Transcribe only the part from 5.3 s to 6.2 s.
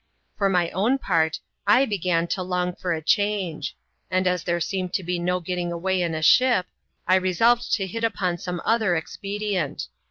getting away in